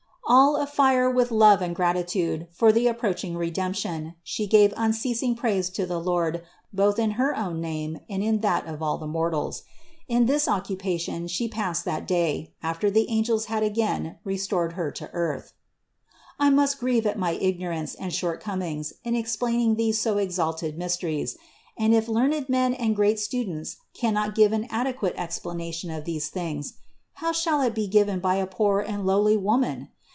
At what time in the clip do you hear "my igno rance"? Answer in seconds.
17.19-17.93